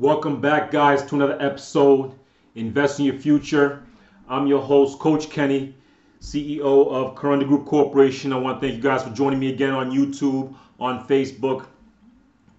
Welcome 0.00 0.40
back, 0.40 0.70
guys, 0.70 1.04
to 1.06 1.16
another 1.16 1.36
episode, 1.42 2.12
Invest 2.54 3.00
in 3.00 3.06
Your 3.06 3.16
Future. 3.16 3.82
I'm 4.28 4.46
your 4.46 4.62
host, 4.62 5.00
Coach 5.00 5.28
Kenny, 5.28 5.74
CEO 6.20 6.60
of 6.60 7.16
Corunda 7.16 7.44
Group 7.44 7.66
Corporation. 7.66 8.32
I 8.32 8.36
want 8.36 8.60
to 8.60 8.64
thank 8.64 8.76
you 8.76 8.80
guys 8.80 9.02
for 9.02 9.10
joining 9.10 9.40
me 9.40 9.52
again 9.52 9.72
on 9.72 9.90
YouTube, 9.90 10.54
on 10.78 11.04
Facebook, 11.08 11.66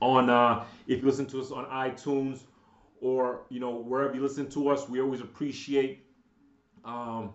on 0.02 0.30
uh, 0.30 0.66
if 0.86 1.00
you 1.00 1.06
listen 1.06 1.26
to 1.28 1.40
us 1.40 1.50
on 1.52 1.64
iTunes 1.68 2.40
or 3.00 3.44
you 3.48 3.62
know 3.62 3.72
wherever 3.72 4.14
you 4.14 4.22
listen 4.22 4.50
to 4.50 4.68
us. 4.68 4.90
We 4.90 5.00
always 5.00 5.22
appreciate 5.22 6.04
um, 6.84 7.32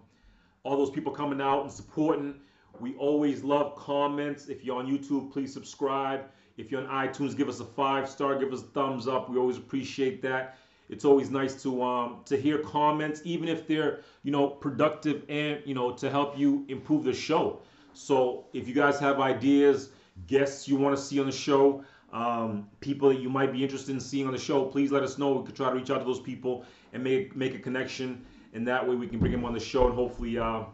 all 0.65 0.77
those 0.77 0.91
people 0.91 1.13
coming 1.13 1.41
out 1.41 1.63
and 1.63 1.73
supporting. 1.73 2.35
We 2.79 2.95
always 2.97 3.43
love 3.43 3.75
comments. 3.77 4.49
If 4.49 4.65
you're 4.67 4.77
on 4.77 4.87
YouTube, 4.87 5.33
please 5.33 5.51
subscribe. 5.51 6.27
If 6.57 6.71
you're 6.71 6.87
on 6.87 7.09
iTunes, 7.09 7.37
give 7.37 7.49
us 7.49 7.61
a 7.61 7.65
five 7.65 8.09
star, 8.09 8.39
give 8.39 8.53
us 8.53 8.61
a 8.61 8.67
thumbs 8.67 9.09
up. 9.09 9.29
We 9.29 9.39
always 9.39 9.57
appreciate 9.57 10.23
that. 10.23 10.59
It's 10.89 11.05
always 11.05 11.31
nice 11.31 11.61
to 11.63 11.83
um, 11.83 12.21
to 12.27 12.37
hear 12.37 12.59
comments, 12.59 13.23
even 13.25 13.49
if 13.49 13.67
they're 13.67 14.01
you 14.23 14.31
know 14.31 14.49
productive 14.49 15.25
and 15.29 15.61
you 15.65 15.75
know 15.75 15.93
to 15.93 16.11
help 16.11 16.39
you 16.39 16.65
improve 16.69 17.05
the 17.05 17.15
show. 17.15 17.61
So 17.95 18.47
if 18.53 18.69
you 18.69 18.75
guys 18.75 18.99
have 19.01 19.21
ideas, 19.21 19.91
guests 20.27 20.69
you 20.69 20.77
want 20.77 20.97
to 20.97 21.03
see 21.03 21.19
on 21.21 21.27
the 21.27 21.33
show, 21.33 21.85
um, 22.13 22.69
people 22.81 23.09
that 23.09 23.21
you 23.21 23.29
might 23.29 23.53
be 23.53 23.63
interested 23.63 23.93
in 23.93 24.01
seeing 24.01 24.27
on 24.27 24.33
the 24.33 24.39
show, 24.39 24.65
please 24.65 24.93
let 24.93 25.03
us 25.03 25.19
know. 25.19 25.33
We 25.33 25.47
could 25.47 25.57
try 25.57 25.71
to 25.71 25.75
reach 25.75 25.91
out 25.91 25.99
to 25.99 26.05
those 26.05 26.21
people 26.21 26.65
and 26.93 27.03
make 27.03 27.35
make 27.35 27.55
a 27.55 27.59
connection, 27.59 28.25
and 28.53 28.67
that 28.69 28.87
way 28.87 28.95
we 28.95 29.07
can 29.07 29.19
bring 29.19 29.33
them 29.33 29.45
on 29.45 29.55
the 29.55 29.61
show 29.61 29.87
and 29.87 29.95
hopefully 29.95 30.39
uh, 30.39 30.65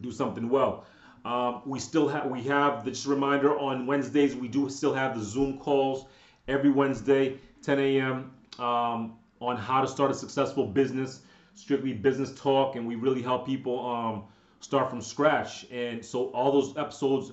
do 0.00 0.12
something 0.12 0.48
well. 0.48 0.86
Um, 1.24 1.62
we 1.66 1.78
still 1.78 2.08
have 2.08 2.26
we 2.26 2.42
have 2.44 2.84
just 2.84 3.06
reminder 3.06 3.58
on 3.58 3.86
Wednesdays 3.86 4.34
we 4.34 4.48
do 4.48 4.70
still 4.70 4.94
have 4.94 5.18
the 5.18 5.22
Zoom 5.22 5.58
calls 5.58 6.06
every 6.48 6.70
Wednesday 6.70 7.36
10 7.62 7.78
a.m. 7.78 8.32
Um, 8.58 9.14
on 9.40 9.56
how 9.56 9.80
to 9.80 9.88
start 9.88 10.10
a 10.10 10.14
successful 10.14 10.66
business, 10.66 11.22
strictly 11.54 11.92
business 11.92 12.34
talk, 12.34 12.76
and 12.76 12.86
we 12.86 12.94
really 12.94 13.22
help 13.22 13.46
people 13.46 13.86
um, 13.86 14.24
start 14.60 14.90
from 14.90 15.00
scratch. 15.00 15.66
And 15.70 16.04
so 16.04 16.26
all 16.30 16.52
those 16.52 16.76
episodes 16.76 17.32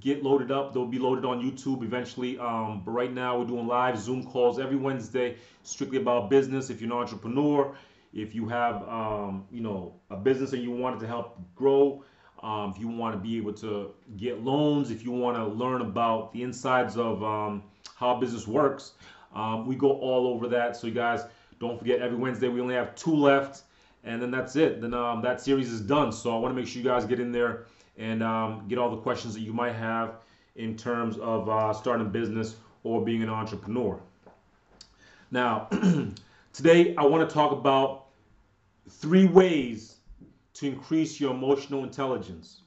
get 0.00 0.22
loaded 0.22 0.50
up. 0.50 0.72
They'll 0.72 0.86
be 0.86 0.98
loaded 0.98 1.24
on 1.24 1.40
YouTube 1.40 1.82
eventually. 1.82 2.38
Um, 2.38 2.82
but 2.84 2.92
right 2.92 3.12
now 3.12 3.38
we're 3.38 3.46
doing 3.46 3.66
live 3.66 3.98
Zoom 3.98 4.24
calls 4.24 4.58
every 4.58 4.76
Wednesday, 4.76 5.36
strictly 5.62 5.98
about 5.98 6.30
business. 6.30 6.70
If 6.70 6.80
you're 6.80 6.92
an 6.92 6.98
entrepreneur, 6.98 7.74
if 8.12 8.34
you 8.34 8.48
have 8.48 8.86
um, 8.88 9.44
you 9.50 9.60
know 9.60 9.94
a 10.10 10.16
business 10.16 10.52
and 10.52 10.62
you 10.62 10.70
wanted 10.70 11.00
to 11.00 11.06
help 11.06 11.38
grow 11.54 12.04
um, 12.42 12.70
if 12.74 12.80
you 12.80 12.88
want 12.88 13.14
to 13.14 13.18
be 13.18 13.36
able 13.36 13.52
to 13.54 13.92
get 14.16 14.42
loans, 14.44 14.90
if 14.90 15.04
you 15.04 15.10
want 15.10 15.36
to 15.36 15.44
learn 15.44 15.80
about 15.80 16.32
the 16.32 16.42
insides 16.42 16.96
of 16.96 17.22
um, 17.22 17.62
how 17.96 18.16
business 18.16 18.46
works, 18.46 18.92
um, 19.34 19.66
we 19.66 19.74
go 19.74 19.92
all 19.92 20.26
over 20.26 20.48
that. 20.48 20.76
So 20.76 20.86
you 20.86 20.94
guys 20.94 21.24
don't 21.60 21.78
forget 21.78 22.00
every 22.00 22.16
Wednesday 22.16 22.48
we 22.48 22.60
only 22.60 22.74
have 22.74 22.94
two 22.94 23.14
left, 23.14 23.62
and 24.04 24.22
then 24.22 24.30
that's 24.30 24.56
it. 24.56 24.80
Then 24.80 24.94
um, 24.94 25.20
that 25.22 25.40
series 25.40 25.70
is 25.70 25.80
done. 25.80 26.12
So 26.12 26.34
I 26.34 26.38
want 26.38 26.54
to 26.54 26.60
make 26.60 26.68
sure 26.68 26.80
you 26.80 26.88
guys 26.88 27.04
get 27.04 27.20
in 27.20 27.32
there 27.32 27.64
and 27.96 28.22
um, 28.22 28.64
get 28.68 28.78
all 28.78 28.90
the 28.90 28.96
questions 28.96 29.34
that 29.34 29.40
you 29.40 29.52
might 29.52 29.72
have 29.72 30.14
in 30.56 30.76
terms 30.76 31.18
of 31.18 31.48
uh, 31.48 31.72
starting 31.72 32.06
a 32.06 32.08
business 32.08 32.56
or 32.84 33.04
being 33.04 33.22
an 33.22 33.28
entrepreneur. 33.28 33.98
Now, 35.30 35.68
today 36.52 36.94
I 36.96 37.04
want 37.04 37.28
to 37.28 37.32
talk 37.32 37.52
about 37.52 38.06
three 38.88 39.26
ways 39.26 39.97
to 40.58 40.66
increase 40.66 41.20
your 41.20 41.32
emotional 41.32 41.84
intelligence. 41.84 42.62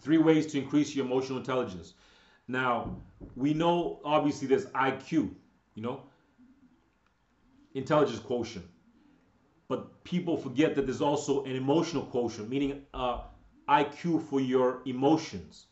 Three 0.00 0.18
ways 0.18 0.46
to 0.52 0.58
increase 0.58 0.94
your 0.94 1.04
emotional 1.04 1.38
intelligence. 1.38 1.94
Now, 2.46 2.96
we 3.34 3.54
know 3.54 4.00
obviously 4.04 4.46
there's 4.46 4.66
IQ, 4.66 5.34
you 5.74 5.82
know, 5.82 6.02
intelligence 7.74 8.20
quotient. 8.20 8.66
But 9.68 10.04
people 10.04 10.36
forget 10.36 10.74
that 10.76 10.86
there's 10.86 11.00
also 11.00 11.44
an 11.44 11.56
emotional 11.56 12.04
quotient, 12.04 12.48
meaning 12.48 12.82
uh, 12.94 13.22
IQ 13.68 14.28
for 14.28 14.40
your 14.40 14.82
emotions, 14.84 15.66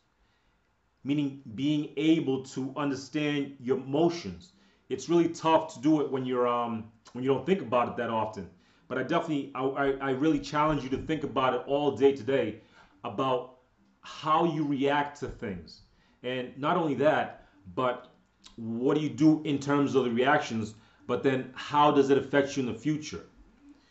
meaning 1.05 1.43
being 1.55 1.91
able 1.97 2.43
to 2.45 2.73
understand 2.77 3.57
your 3.61 3.77
emotions. 3.77 4.53
It's 4.89 5.09
really 5.09 5.29
tough 5.29 5.75
to 5.75 5.81
do 5.81 6.01
it 6.01 6.11
when 6.11 6.25
you're 6.25 6.49
um, 6.49 6.91
when 7.13 7.23
you 7.23 7.31
don't 7.31 7.47
think 7.47 7.61
about 7.61 7.89
it 7.89 7.97
that 7.99 8.11
often. 8.11 8.49
But 8.91 8.99
I 8.99 9.05
definitely, 9.05 9.53
I, 9.55 9.95
I 10.01 10.11
really 10.11 10.41
challenge 10.41 10.83
you 10.83 10.89
to 10.89 10.97
think 10.97 11.23
about 11.23 11.55
it 11.55 11.63
all 11.69 11.93
day 11.93 12.11
today 12.11 12.57
about 13.05 13.59
how 14.01 14.45
you 14.45 14.67
react 14.67 15.21
to 15.21 15.29
things. 15.29 15.83
And 16.25 16.59
not 16.59 16.77
only 16.77 16.95
that, 16.95 17.47
but 17.77 18.09
what 18.57 18.97
do 18.97 19.01
you 19.01 19.09
do 19.09 19.43
in 19.45 19.61
terms 19.61 19.95
of 19.95 20.07
the 20.07 20.11
reactions, 20.11 20.75
but 21.07 21.23
then 21.23 21.53
how 21.55 21.93
does 21.93 22.11
it 22.11 22.19
affect 22.19 22.57
you 22.57 22.67
in 22.67 22.73
the 22.73 22.77
future? 22.77 23.27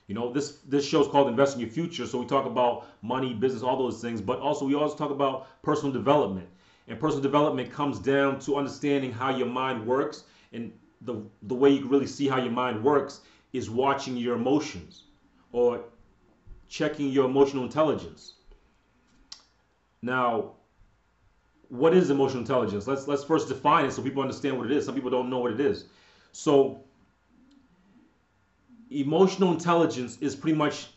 You 0.07 0.15
know, 0.15 0.33
this 0.33 0.57
this 0.67 0.85
show 0.85 0.99
is 0.99 1.07
called 1.07 1.29
Invest 1.29 1.55
in 1.55 1.61
Your 1.61 1.69
Future, 1.69 2.05
so 2.05 2.17
we 2.19 2.25
talk 2.25 2.45
about 2.45 2.87
money, 3.01 3.33
business, 3.33 3.63
all 3.63 3.77
those 3.77 4.01
things, 4.01 4.19
but 4.19 4.39
also 4.39 4.65
we 4.65 4.75
also 4.75 4.97
talk 4.97 5.11
about 5.11 5.61
personal 5.61 5.93
development. 5.93 6.49
And 6.89 6.99
personal 6.99 7.23
development 7.23 7.71
comes 7.71 7.99
down 7.99 8.39
to 8.41 8.57
understanding 8.57 9.13
how 9.13 9.29
your 9.33 9.47
mind 9.47 9.87
works, 9.87 10.25
and 10.51 10.73
the 11.01 11.23
the 11.43 11.55
way 11.55 11.69
you 11.69 11.79
can 11.79 11.89
really 11.89 12.07
see 12.07 12.27
how 12.27 12.39
your 12.41 12.51
mind 12.51 12.83
works 12.83 13.21
is 13.53 13.69
watching 13.69 14.17
your 14.17 14.35
emotions 14.35 15.05
or 15.51 15.85
checking 16.67 17.09
your 17.09 17.25
emotional 17.25 17.63
intelligence. 17.63 18.35
Now, 20.01 20.53
what 21.69 21.93
is 21.93 22.09
emotional 22.09 22.41
intelligence? 22.41 22.87
Let's 22.87 23.07
let's 23.07 23.23
first 23.23 23.47
define 23.47 23.85
it 23.85 23.91
so 23.91 24.01
people 24.01 24.21
understand 24.21 24.57
what 24.57 24.65
it 24.67 24.71
is. 24.71 24.85
Some 24.85 24.95
people 24.95 25.09
don't 25.09 25.29
know 25.29 25.39
what 25.39 25.51
it 25.51 25.59
is. 25.59 25.85
So, 26.31 26.81
emotional 28.89 29.51
intelligence 29.51 30.17
is 30.21 30.35
pretty 30.35 30.57
much 30.57 30.89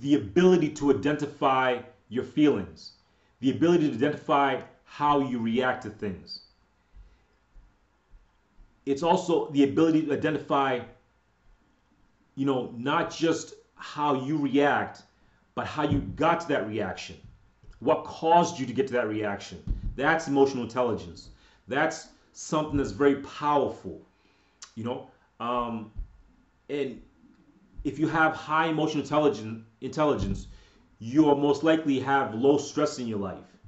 the 0.00 0.14
ability 0.14 0.70
to 0.70 0.90
identify 0.90 1.78
your 2.08 2.24
feelings, 2.24 2.92
the 3.40 3.50
ability 3.50 3.88
to 3.88 3.94
identify 3.94 4.60
how 4.84 5.20
you 5.20 5.40
react 5.40 5.82
to 5.82 5.90
things. 5.90 6.40
It's 8.86 9.02
also 9.02 9.48
the 9.52 9.62
ability 9.62 10.02
to 10.04 10.12
identify 10.12 10.80
you 12.34 12.46
know, 12.46 12.72
not 12.76 13.10
just 13.10 13.54
how 13.74 14.24
you 14.24 14.38
react, 14.38 15.02
but 15.54 15.66
how 15.66 15.82
you 15.82 15.98
got 16.16 16.40
to 16.40 16.48
that 16.48 16.66
reaction. 16.66 17.16
What 17.80 18.04
caused 18.04 18.58
you 18.58 18.66
to 18.66 18.72
get 18.72 18.86
to 18.88 18.92
that 18.94 19.08
reaction? 19.08 19.62
That's 19.96 20.28
emotional 20.28 20.62
intelligence. 20.62 21.30
That's 21.68 22.08
something 22.32 22.76
that's 22.76 22.92
very 22.92 23.16
powerful, 23.16 24.00
you 24.74 24.84
know. 24.84 25.10
Um, 25.40 25.90
and 26.70 27.02
if 27.84 27.98
you 27.98 28.06
have 28.06 28.34
high 28.34 28.66
emotional 28.66 29.02
intelligence, 29.02 29.64
intelligence, 29.80 30.46
you'll 31.00 31.34
most 31.34 31.64
likely 31.64 31.98
have 31.98 32.34
low 32.34 32.56
stress 32.56 32.98
in 32.98 33.08
your 33.08 33.18
life. 33.18 33.58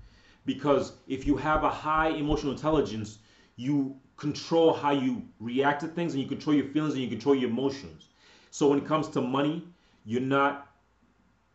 Because 0.47 0.93
if 1.09 1.27
you 1.27 1.37
have 1.37 1.65
a 1.65 1.71
high 1.71 2.11
emotional 2.11 2.53
intelligence, 2.53 3.19
you 3.57 3.97
control 4.17 4.73
how 4.73 4.93
you 4.93 5.23
react 5.41 5.81
to 5.81 5.89
things 5.89 6.15
and 6.15 6.23
you 6.23 6.29
control 6.29 6.55
your 6.55 6.67
feelings 6.67 6.95
and 6.95 7.03
you 7.03 7.09
control 7.09 7.35
your 7.35 7.51
emotions. 7.51 8.09
So 8.55 8.69
when 8.69 8.79
it 8.79 8.87
comes 8.87 9.09
to 9.09 9.21
money, 9.21 9.67
you're 10.05 10.21
not 10.21 10.69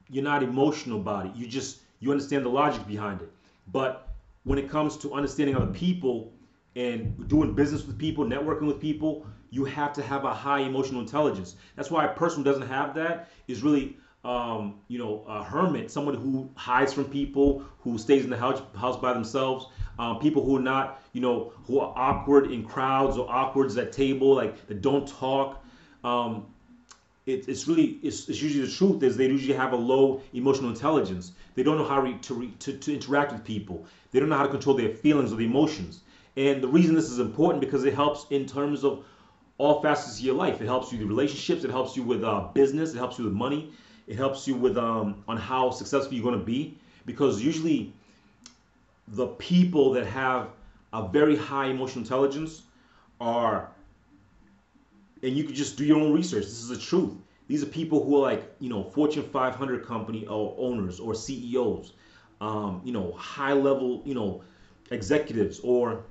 you're 0.10 0.22
not 0.22 0.44
emotional 0.44 1.00
about 1.00 1.28
it. 1.28 1.32
You 1.34 1.48
just 1.48 1.78
you 2.02 2.12
understand 2.12 2.44
the 2.44 2.50
logic 2.50 2.86
behind 2.86 3.22
it. 3.22 3.32
But 3.72 4.10
when 4.44 4.60
it 4.60 4.70
comes 4.70 4.98
to 4.98 5.14
understanding 5.14 5.56
other 5.56 5.72
people 5.72 6.34
and 6.76 7.26
doing 7.30 7.56
business 7.56 7.88
with 7.88 7.98
people, 7.98 8.26
networking 8.26 8.68
with 8.68 8.82
people, 8.82 9.26
you 9.50 9.64
have 9.64 9.94
to 9.94 10.02
have 10.02 10.26
a 10.26 10.34
high 10.34 10.60
emotional 10.60 11.00
intelligence. 11.00 11.56
That's 11.78 11.90
why 11.90 12.04
a 12.04 12.14
person 12.14 12.40
who 12.40 12.44
doesn't 12.44 12.68
have 12.68 12.94
that 12.96 13.30
is 13.48 13.64
really 13.64 13.96
um, 14.26 14.82
you 14.90 15.00
know, 15.00 15.24
a 15.26 15.42
hermit, 15.42 15.90
someone 15.90 16.16
who 16.16 16.50
hides 16.56 16.92
from 16.92 17.06
people, 17.06 17.64
who 17.80 17.98
stays 17.98 18.26
in 18.26 18.30
the 18.30 18.36
house, 18.36 18.62
house 18.76 18.98
by 18.98 19.14
themselves, 19.14 19.68
um, 20.00 20.20
people 20.20 20.44
who 20.44 20.58
are 20.58 20.68
not, 20.76 21.02
you 21.14 21.22
know, 21.22 21.54
who 21.66 21.80
are 21.80 21.94
awkward 21.96 22.52
in 22.52 22.62
crowds 22.62 23.18
or 23.18 23.26
awkward 23.32 23.78
at 23.78 23.94
table, 23.94 24.36
like 24.36 24.68
that 24.68 24.82
don't 24.82 25.08
talk. 25.08 25.64
Um, 26.04 26.48
it, 27.30 27.48
it's 27.48 27.68
really 27.68 28.00
it's, 28.04 28.28
it's, 28.28 28.42
usually 28.42 28.66
the 28.66 28.72
truth 28.72 29.04
is 29.04 29.16
they 29.16 29.28
usually 29.28 29.56
have 29.56 29.74
a 29.74 29.76
low 29.76 30.22
emotional 30.34 30.70
intelligence. 30.70 31.34
They 31.56 31.64
don't 31.64 31.78
know 31.78 31.86
how 31.86 32.02
re, 32.02 32.18
to, 32.22 32.34
re, 32.34 32.54
to, 32.60 32.78
to 32.78 32.94
interact 32.94 33.32
with 33.32 33.44
people. 33.44 33.86
They 34.12 34.20
don't 34.20 34.30
know 34.30 34.38
how 34.38 34.44
to 34.44 34.50
control 34.50 34.76
their 34.76 34.90
feelings 34.90 35.32
or 35.32 35.36
the 35.36 35.46
emotions. 35.46 36.02
And 36.36 36.62
the 36.62 36.68
reason 36.68 36.96
this 36.96 37.10
is 37.10 37.20
important 37.20 37.62
because 37.62 37.86
it 37.86 37.94
helps 37.94 38.26
in 38.30 38.46
terms 38.46 38.84
of 38.84 39.04
all 39.58 39.82
facets 39.82 40.20
of 40.20 40.26
your 40.26 40.36
life. 40.36 40.62
It 40.62 40.66
helps 40.66 40.92
you 40.92 41.00
with 41.00 41.08
relationships. 41.08 41.64
It 41.64 41.72
helps 41.72 41.96
you 41.96 42.04
with 42.04 42.24
uh, 42.24 42.48
business. 42.54 42.94
It 42.94 42.98
helps 42.98 43.20
you 43.20 43.26
with 43.26 43.34
money. 43.34 43.72
It 44.08 44.16
helps 44.16 44.48
you 44.48 44.56
with 44.56 44.78
um, 44.78 45.24
on 45.28 45.38
how 45.38 45.70
successful 45.72 46.14
you're 46.14 46.24
going 46.24 46.40
to 46.40 46.46
be. 46.46 46.78
Because 47.06 47.42
usually 47.42 47.94
the 49.10 49.28
people 49.28 49.92
that 49.94 50.06
have 50.06 50.50
a 50.94 51.08
very 51.08 51.36
high 51.36 51.68
emotional 51.68 52.04
intelligence 52.04 52.64
are 53.20 53.70
and 55.24 55.36
you 55.36 55.44
could 55.44 55.56
just 55.56 55.78
do 55.78 55.86
your 55.86 56.00
own 56.00 56.14
research. 56.14 56.46
This 56.46 56.62
is 56.62 56.70
the 56.70 56.78
truth. 56.78 57.14
These 57.48 57.64
are 57.64 57.68
people 57.68 58.04
who 58.04 58.18
are 58.18 58.22
like, 58.22 58.56
you 58.60 58.70
know, 58.70 58.84
Fortune 58.84 59.24
500 59.24 59.86
company 59.86 60.26
owners 60.28 61.00
or 61.00 61.16
CEOs, 61.16 61.94
um, 62.42 62.82
you 62.84 62.94
know, 62.94 63.12
high 63.14 63.54
level, 63.54 64.04
you 64.06 64.14
know, 64.14 64.44
executives 64.92 65.60
or 65.64 66.04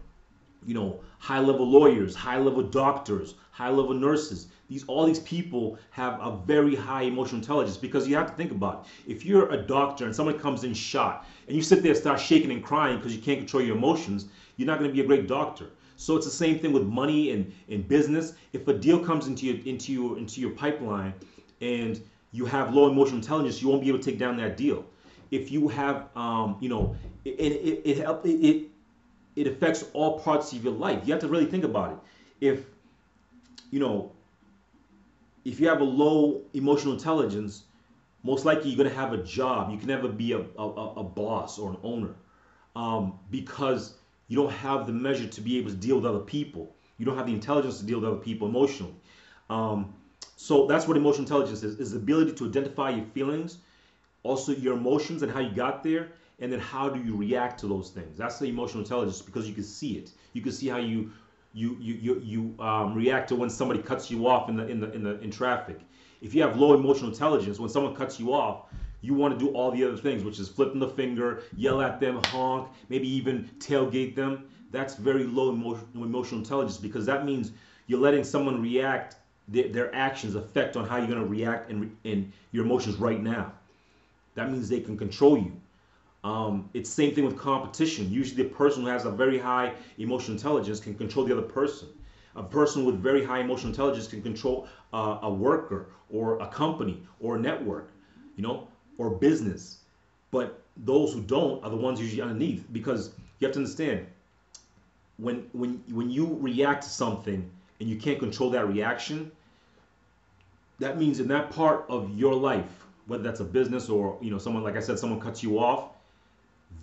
you 0.67 0.75
know, 0.75 1.01
high 1.19 1.39
level 1.39 1.67
lawyers, 1.67 2.15
high 2.15 2.39
level 2.39 2.63
doctors, 2.63 3.35
high 3.51 3.71
level 3.71 3.95
nurses. 3.95 4.49
These 4.69 4.85
all 4.85 5.07
these 5.07 5.21
people 5.21 5.79
have 5.91 6.19
a 6.21 6.37
very 6.47 6.75
high 6.75 7.03
emotional 7.03 7.41
intelligence 7.41 7.77
because 7.77 8.07
you 8.07 8.17
have 8.17 8.27
to 8.31 8.37
think 8.37 8.51
about 8.51 8.87
it. 9.07 9.11
If 9.13 9.25
you're 9.25 9.51
a 9.51 9.57
doctor 9.57 10.05
and 10.05 10.15
someone 10.15 10.39
comes 10.39 10.65
in 10.65 10.75
shot 10.75 11.27
and 11.47 11.57
you 11.57 11.63
sit 11.63 11.83
there 11.83 11.93
and 11.93 12.01
start 12.01 12.21
shaking 12.21 12.51
and 12.51 12.63
crying 12.63 12.99
because 12.99 13.15
you 13.15 13.23
can't 13.23 13.39
control 13.39 13.63
your 13.63 13.77
emotions, 13.77 14.27
you're 14.57 14.67
not 14.67 14.79
going 14.79 14.91
to 14.91 14.95
be 14.95 15.01
a 15.01 15.07
great 15.07 15.27
doctor. 15.27 15.71
So 15.99 16.17
it's 16.17 16.25
the 16.27 16.33
same 16.33 16.61
thing 16.61 16.73
with 16.73 16.85
money 16.85 17.33
and 17.33 17.53
in 17.67 17.83
business. 17.83 18.35
If 18.53 18.67
a 18.69 18.73
deal 18.73 19.05
comes 19.05 19.27
into 19.27 19.47
your 19.47 19.67
into 19.67 19.93
your 19.93 20.17
into 20.17 20.41
your 20.41 20.51
pipeline 20.51 21.13
and 21.61 22.01
you 22.33 22.47
have 22.47 22.73
low 22.73 22.89
emotional 22.89 23.17
intelligence, 23.17 23.61
you 23.61 23.69
won't 23.69 23.83
be 23.83 23.89
able 23.89 23.99
to 23.99 24.11
take 24.11 24.19
down 24.19 24.37
that 24.39 24.57
deal. 24.57 24.87
If 25.33 25.51
you 25.51 25.69
have, 25.69 26.09
um, 26.17 26.57
you 26.61 26.69
know, 26.69 26.95
it 27.25 27.31
it 27.31 27.83
it, 27.85 27.99
it, 27.99 28.25
it 28.25 28.71
it 29.35 29.47
affects 29.49 29.85
all 29.93 30.21
parts 30.21 30.53
of 30.53 30.63
your 30.63 30.73
life. 30.73 31.03
You 31.05 31.13
have 31.13 31.21
to 31.23 31.29
really 31.29 31.47
think 31.47 31.65
about 31.65 31.93
it. 31.93 31.99
If 32.41 32.67
you 33.73 33.81
know, 33.81 34.13
if 35.45 35.59
you 35.59 35.69
have 35.69 35.81
a 35.81 35.85
low 35.85 36.43
emotional 36.55 36.95
intelligence, 36.95 37.65
most 38.23 38.45
likely 38.45 38.71
you're 38.71 38.79
gonna 38.85 38.95
have 38.95 39.13
a 39.13 39.23
job. 39.25 39.73
You 39.73 39.79
can 39.79 39.89
never 39.89 40.09
be 40.09 40.33
a, 40.33 40.41
a, 40.59 40.65
a 40.99 41.03
boss 41.05 41.59
or 41.59 41.71
an 41.71 41.79
owner 41.83 42.15
um, 42.77 43.19
because 43.31 43.95
you 44.29 44.37
don't 44.37 44.53
have 44.53 44.87
the 44.87 44.93
measure 44.93 45.27
to 45.27 45.41
be 45.41 45.59
able 45.59 45.71
to 45.71 45.77
deal 45.77 45.97
with 45.97 46.07
other 46.07 46.21
people. 46.21 46.75
You 46.99 47.07
don't 47.07 47.17
have 47.17 47.27
the 47.27 47.35
intelligence 47.35 47.79
to 47.81 47.85
deal 47.85 48.01
with 48.01 48.09
other 48.09 48.21
people 48.21 48.49
emotionally. 48.49 48.95
Um, 49.51 49.95
so 50.37 50.67
that's 50.67 50.87
what 50.87 50.97
emotional 50.97 51.23
intelligence 51.23 51.63
is: 51.63 51.81
is 51.81 51.93
the 51.93 51.99
ability 51.99 52.33
to 52.33 52.47
identify 52.47 52.91
your 52.91 53.07
feelings, 53.07 53.59
also 54.23 54.53
your 54.53 54.75
emotions 54.75 55.23
and 55.23 55.33
how 55.33 55.41
you 55.41 55.55
got 55.55 55.83
there, 55.83 56.09
and 56.41 56.53
then 56.53 56.61
how 56.61 56.89
do 56.89 57.01
you 57.01 57.17
react 57.17 57.61
to 57.61 57.67
those 57.67 57.91
things 57.91 58.17
that's 58.17 58.39
the 58.39 58.47
emotional 58.47 58.83
intelligence 58.83 59.23
because 59.23 59.49
you 59.49 59.55
can 59.55 59.65
see 59.65 59.93
it 59.93 60.13
you 60.33 60.43
can 60.43 60.53
see 60.53 60.69
how 60.69 60.79
you 60.79 61.11
you 61.53 61.77
you 61.81 61.95
you, 61.95 62.23
you 62.25 62.65
um, 62.65 62.95
react 62.95 63.29
to 63.29 63.37
when 63.37 63.51
somebody 63.51 63.83
cuts 63.83 64.11
you 64.11 64.27
off 64.27 64.49
in 64.49 64.57
the 64.57 64.67
in 64.69 64.81
the 64.81 64.93
in 64.93 65.03
the 65.03 65.19
in 65.21 65.31
traffic 65.31 65.81
if 66.21 66.35
you 66.35 66.43
have 66.43 66.57
low 66.57 66.75
emotional 66.75 67.11
intelligence 67.11 67.59
when 67.59 67.69
someone 67.69 67.95
cuts 67.95 68.21
you 68.21 68.33
off 68.33 68.67
you 69.01 69.15
want 69.15 69.39
to 69.39 69.45
do 69.45 69.53
all 69.53 69.71
the 69.71 69.85
other 69.85 69.97
things 69.97 70.25
which 70.25 70.39
is 70.39 70.49
flipping 70.49 70.81
the 70.81 70.89
finger 70.89 71.43
yell 71.57 71.81
at 71.81 72.01
them 72.01 72.17
honk 72.17 72.69
maybe 72.89 73.09
even 73.09 73.49
tailgate 73.59 74.15
them 74.15 74.49
that's 74.71 74.97
very 74.97 75.25
low 75.25 75.51
emotional 75.51 76.05
emotional 76.05 76.41
intelligence 76.41 76.77
because 76.79 77.07
that 77.07 77.25
means 77.25 77.53
you're 77.87 78.01
letting 78.01 78.25
someone 78.25 78.61
react 78.61 79.17
their, 79.49 79.69
their 79.69 79.95
actions 79.95 80.35
affect 80.35 80.77
on 80.77 80.87
how 80.87 80.97
you're 80.97 81.07
going 81.07 81.21
to 81.21 81.27
react 81.27 81.71
and, 81.71 81.97
and 82.05 82.33
your 82.53 82.65
emotions 82.65 82.97
right 82.97 83.23
now 83.23 83.53
that 84.35 84.51
means 84.51 84.69
they 84.69 84.81
can 84.81 84.97
control 84.97 85.39
you 85.39 85.53
um, 86.25 86.69
it's 86.75 86.91
same 86.91 87.15
thing 87.15 87.25
with 87.25 87.39
competition. 87.39 88.11
Usually, 88.11 88.43
the 88.43 88.49
person 88.51 88.83
who 88.83 88.89
has 88.89 89.05
a 89.05 89.11
very 89.11 89.39
high 89.39 89.75
emotional 89.99 90.37
intelligence 90.37 90.81
can 90.81 90.95
control 90.95 91.25
the 91.25 91.33
other 91.33 91.47
person. 91.47 91.89
A 92.37 92.43
person 92.43 92.85
with 92.85 92.97
very 92.97 93.25
high 93.25 93.41
emotional 93.41 93.69
intelligence 93.71 94.09
can 94.09 94.23
control 94.23 94.69
uh, 94.93 95.21
a 95.23 95.33
worker 95.33 95.91
or 96.11 96.39
a 96.41 96.49
company 96.49 97.03
or 97.21 97.37
a 97.37 97.41
network, 97.41 97.93
you 98.37 98.43
know, 98.43 98.68
or 98.99 99.11
business. 99.11 99.79
But 100.31 100.61
those 100.77 101.15
who 101.15 101.23
don't 101.23 101.65
are 101.65 101.71
the 101.71 101.77
ones 101.77 102.01
usually 102.01 102.23
underneath 102.23 102.65
because 102.73 103.13
you 103.39 103.47
have 103.47 103.55
to 103.55 103.61
understand 103.61 104.07
when 105.17 105.49
when 105.53 105.83
when 105.91 106.11
you 106.11 106.37
react 106.41 106.83
to 106.83 106.89
something 106.89 107.51
and 107.81 107.89
you 107.89 107.97
can't 107.97 108.19
control 108.19 108.51
that 108.51 108.69
reaction, 108.69 109.33
that 110.79 110.99
means 110.99 111.19
in 111.21 111.29
that 111.29 111.51
part 111.51 111.87
of 111.89 112.17
your 112.17 112.35
life, 112.35 112.85
whether 113.07 113.23
that's 113.23 113.41
a 113.41 113.45
business 113.45 113.89
or 113.89 114.19
you 114.21 114.31
know 114.31 114.39
someone 114.39 114.63
like 114.63 114.77
I 114.77 114.81
said, 114.81 114.99
someone 114.99 115.21
cuts 115.21 115.43
you 115.43 115.59
off 115.59 115.91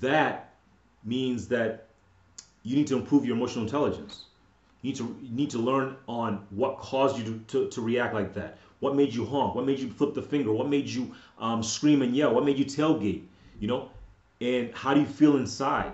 that 0.01 0.53
means 1.03 1.47
that 1.47 1.87
you 2.63 2.75
need 2.75 2.87
to 2.87 2.95
improve 2.97 3.25
your 3.25 3.35
emotional 3.35 3.63
intelligence. 3.63 4.25
You 4.81 4.89
need 4.89 4.97
to 4.97 5.17
you 5.21 5.35
need 5.35 5.49
to 5.51 5.59
learn 5.59 5.95
on 6.07 6.45
what 6.49 6.77
caused 6.79 7.17
you 7.17 7.23
to, 7.23 7.39
to, 7.47 7.69
to, 7.69 7.81
react 7.81 8.13
like 8.13 8.33
that. 8.33 8.57
What 8.79 8.95
made 8.95 9.13
you 9.13 9.25
honk? 9.25 9.55
What 9.55 9.65
made 9.65 9.79
you 9.79 9.89
flip 9.89 10.13
the 10.13 10.21
finger? 10.21 10.51
What 10.51 10.69
made 10.69 10.87
you 10.87 11.13
um, 11.39 11.63
scream 11.63 12.01
and 12.01 12.15
yell? 12.15 12.33
What 12.33 12.45
made 12.45 12.57
you 12.57 12.65
tailgate? 12.65 13.23
You 13.59 13.67
know, 13.67 13.89
and 14.41 14.73
how 14.73 14.93
do 14.93 14.99
you 14.99 15.05
feel 15.05 15.37
inside? 15.37 15.93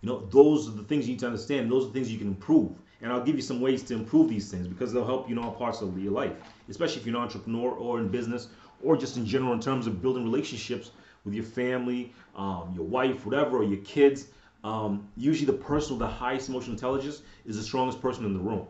You 0.00 0.08
know, 0.08 0.26
those 0.30 0.68
are 0.68 0.72
the 0.72 0.82
things 0.84 1.06
you 1.06 1.14
need 1.14 1.20
to 1.20 1.26
understand. 1.26 1.70
Those 1.70 1.84
are 1.84 1.88
the 1.88 1.92
things 1.92 2.10
you 2.10 2.18
can 2.18 2.28
improve. 2.28 2.72
And 3.02 3.12
I'll 3.12 3.22
give 3.22 3.36
you 3.36 3.42
some 3.42 3.60
ways 3.60 3.82
to 3.84 3.94
improve 3.94 4.28
these 4.28 4.50
things 4.50 4.66
because 4.66 4.92
they'll 4.92 5.04
help 5.04 5.28
you 5.28 5.36
in 5.36 5.42
all 5.42 5.52
parts 5.52 5.82
of 5.82 5.98
your 5.98 6.12
life, 6.12 6.32
especially 6.68 7.00
if 7.00 7.06
you're 7.06 7.16
an 7.16 7.22
entrepreneur 7.22 7.70
or 7.70 7.98
in 7.98 8.08
business 8.08 8.48
or 8.82 8.96
just 8.96 9.16
in 9.16 9.26
general 9.26 9.52
in 9.52 9.60
terms 9.60 9.86
of 9.86 10.00
building 10.00 10.24
relationships 10.24 10.92
with 11.24 11.34
your 11.34 11.44
family, 11.44 12.12
um, 12.36 12.72
your 12.74 12.84
wife, 12.84 13.26
whatever, 13.26 13.58
or 13.58 13.64
your 13.64 13.82
kids. 13.84 14.28
Um, 14.64 15.06
usually, 15.16 15.46
the 15.46 15.58
person 15.58 15.98
with 15.98 16.00
the 16.00 16.14
highest 16.14 16.48
emotional 16.48 16.72
intelligence 16.72 17.22
is 17.44 17.56
the 17.56 17.62
strongest 17.62 18.00
person 18.00 18.24
in 18.24 18.32
the 18.32 18.40
room. 18.40 18.66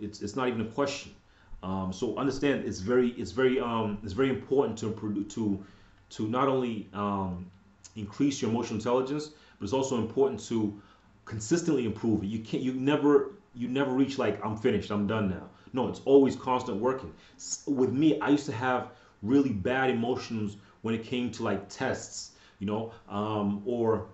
It's, 0.00 0.22
it's 0.22 0.36
not 0.36 0.48
even 0.48 0.62
a 0.62 0.70
question. 0.70 1.12
Um, 1.62 1.92
so 1.92 2.16
understand 2.16 2.64
it's 2.64 2.80
very 2.80 3.10
it's 3.10 3.30
very 3.30 3.60
um, 3.60 3.98
it's 4.02 4.12
very 4.12 4.30
important 4.30 4.78
to 4.78 5.24
to 5.28 5.64
to 6.10 6.28
not 6.28 6.48
only 6.48 6.88
um, 6.92 7.50
increase 7.96 8.42
your 8.42 8.50
emotional 8.50 8.78
intelligence, 8.78 9.30
but 9.58 9.64
it's 9.64 9.72
also 9.72 9.96
important 9.98 10.40
to 10.46 10.80
consistently 11.24 11.86
improve 11.86 12.22
it. 12.24 12.26
You 12.26 12.40
can't 12.40 12.62
you 12.62 12.72
never 12.74 13.32
you 13.54 13.68
never 13.68 13.92
reach 13.92 14.18
like 14.18 14.44
I'm 14.44 14.56
finished, 14.56 14.90
I'm 14.90 15.06
done 15.06 15.28
now. 15.28 15.48
No, 15.72 15.88
it's 15.88 16.00
always 16.04 16.36
constant 16.36 16.78
working. 16.78 17.12
With 17.66 17.92
me, 17.92 18.20
I 18.20 18.28
used 18.30 18.46
to 18.46 18.52
have 18.52 18.90
really 19.22 19.52
bad 19.52 19.90
emotions 19.90 20.56
when 20.82 20.94
it 20.94 21.04
came 21.04 21.30
to 21.32 21.42
like 21.42 21.68
tests, 21.68 22.32
you 22.58 22.66
know, 22.66 22.92
um, 23.08 23.62
or 23.64 24.06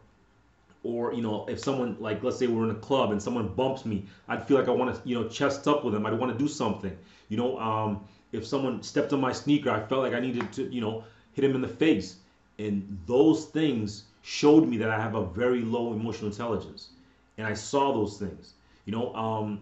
or 0.89 1.13
you 1.13 1.21
know 1.21 1.45
if 1.49 1.61
someone 1.61 1.95
like 2.01 2.23
let's 2.23 2.39
say 2.39 2.47
we're 2.47 2.65
in 2.65 2.71
a 2.71 2.81
club 2.89 3.13
and 3.13 3.23
someone 3.23 3.47
bumps 3.49 3.85
me 3.85 4.07
i'd 4.29 4.43
feel 4.49 4.59
like 4.59 4.69
i 4.69 4.71
want 4.71 4.95
to 4.95 5.09
you 5.09 5.15
know 5.15 5.29
chest 5.29 5.69
up 5.69 5.85
with 5.85 5.93
them. 5.93 6.07
I'd 6.07 6.19
want 6.19 6.33
to 6.33 6.39
do 6.39 6.49
something. 6.49 6.97
You 7.29 7.37
know 7.37 7.59
um, 7.59 8.05
if 8.33 8.47
someone 8.47 8.83
stepped 8.83 9.13
on 9.13 9.21
my 9.21 9.33
sneaker 9.33 9.71
i 9.71 9.81
felt 9.81 10.03
like 10.03 10.15
i 10.15 10.21
needed 10.21 10.51
to 10.55 10.63
you 10.75 10.81
know 10.81 11.05
hit 11.35 11.45
him 11.45 11.55
in 11.55 11.61
the 11.61 11.75
face. 11.85 12.17
And 12.59 12.99
those 13.07 13.45
things 13.45 14.05
showed 14.23 14.67
me 14.67 14.79
that 14.79 14.91
i 14.91 14.99
have 14.99 15.15
a 15.15 15.27
very 15.27 15.61
low 15.61 15.93
emotional 15.93 16.31
intelligence. 16.31 16.89
And 17.37 17.47
i 17.47 17.55
saw 17.55 17.93
those 17.93 18.17
things. 18.19 18.55
You 18.87 18.93
know 18.93 19.15
um, 19.15 19.61